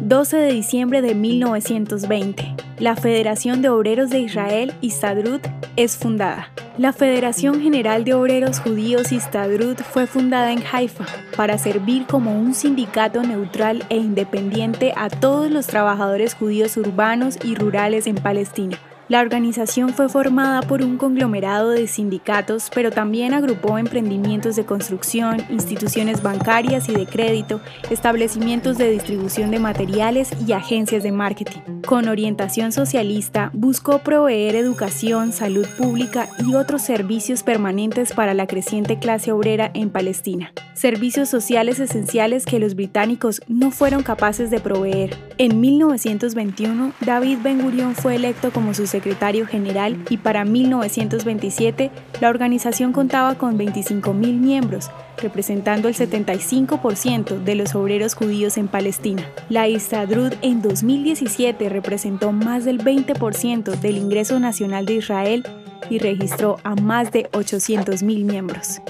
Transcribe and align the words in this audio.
12 0.00 0.36
de 0.36 0.52
diciembre 0.52 1.02
de 1.02 1.14
1920. 1.16 2.54
La 2.78 2.94
Federación 2.94 3.62
de 3.62 3.68
Obreros 3.68 4.10
de 4.10 4.20
Israel, 4.20 4.72
Istadrut, 4.80 5.44
es 5.74 5.96
fundada. 5.96 6.52
La 6.78 6.92
Federación 6.92 7.60
General 7.60 8.04
de 8.04 8.14
Obreros 8.14 8.60
Judíos 8.60 9.10
Istadrut 9.10 9.82
fue 9.82 10.06
fundada 10.06 10.52
en 10.52 10.62
Haifa 10.72 11.04
para 11.36 11.58
servir 11.58 12.06
como 12.06 12.38
un 12.38 12.54
sindicato 12.54 13.24
neutral 13.24 13.84
e 13.88 13.96
independiente 13.96 14.92
a 14.96 15.10
todos 15.10 15.50
los 15.50 15.66
trabajadores 15.66 16.34
judíos 16.34 16.76
urbanos 16.76 17.36
y 17.42 17.56
rurales 17.56 18.06
en 18.06 18.14
Palestina. 18.14 18.78
La 19.08 19.22
organización 19.22 19.94
fue 19.94 20.10
formada 20.10 20.60
por 20.60 20.82
un 20.82 20.98
conglomerado 20.98 21.70
de 21.70 21.86
sindicatos, 21.86 22.70
pero 22.74 22.90
también 22.90 23.32
agrupó 23.32 23.78
emprendimientos 23.78 24.54
de 24.54 24.66
construcción, 24.66 25.38
instituciones 25.48 26.22
bancarias 26.22 26.90
y 26.90 26.94
de 26.94 27.06
crédito, 27.06 27.62
establecimientos 27.88 28.76
de 28.76 28.90
distribución 28.90 29.50
de 29.50 29.60
materiales 29.60 30.30
y 30.46 30.52
agencias 30.52 31.02
de 31.02 31.12
marketing. 31.12 31.77
Con 31.88 32.06
orientación 32.06 32.70
socialista, 32.70 33.50
buscó 33.54 34.00
proveer 34.00 34.56
educación, 34.56 35.32
salud 35.32 35.66
pública 35.78 36.28
y 36.46 36.54
otros 36.54 36.82
servicios 36.82 37.42
permanentes 37.42 38.12
para 38.12 38.34
la 38.34 38.46
creciente 38.46 38.98
clase 38.98 39.32
obrera 39.32 39.70
en 39.72 39.88
Palestina. 39.88 40.52
Servicios 40.74 41.30
sociales 41.30 41.80
esenciales 41.80 42.44
que 42.44 42.58
los 42.58 42.74
británicos 42.74 43.40
no 43.48 43.70
fueron 43.70 44.02
capaces 44.02 44.50
de 44.50 44.60
proveer. 44.60 45.16
En 45.38 45.62
1921, 45.62 46.92
David 47.00 47.38
Ben 47.42 47.62
Gurion 47.62 47.94
fue 47.94 48.16
electo 48.16 48.52
como 48.52 48.74
su 48.74 48.86
secretario 48.86 49.46
general 49.46 49.96
y 50.10 50.18
para 50.18 50.44
1927 50.44 51.90
la 52.20 52.28
organización 52.28 52.92
contaba 52.92 53.36
con 53.36 53.58
25.000 53.58 54.12
miembros, 54.38 54.90
representando 55.16 55.88
el 55.88 55.94
75% 55.94 57.42
de 57.42 57.54
los 57.54 57.74
obreros 57.74 58.14
judíos 58.14 58.56
en 58.58 58.68
Palestina. 58.68 59.24
La 59.48 59.68
Istadrut 59.68 60.34
en 60.42 60.62
2017 60.62 61.68
representó 61.78 62.32
más 62.32 62.64
del 62.64 62.80
20% 62.80 63.78
del 63.78 63.98
ingreso 63.98 64.40
nacional 64.40 64.84
de 64.84 64.94
Israel 64.94 65.46
y 65.88 66.00
registró 66.00 66.56
a 66.64 66.74
más 66.74 67.12
de 67.12 67.30
800.000 67.30 68.24
miembros. 68.24 68.80